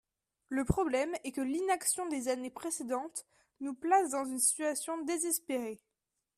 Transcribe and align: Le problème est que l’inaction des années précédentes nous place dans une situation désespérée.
Le 0.49 0.65
problème 0.65 1.13
est 1.23 1.31
que 1.31 1.41
l’inaction 1.41 2.07
des 2.09 2.27
années 2.27 2.49
précédentes 2.49 3.23
nous 3.59 3.75
place 3.75 4.09
dans 4.09 4.25
une 4.25 4.39
situation 4.39 4.97
désespérée. 5.03 5.79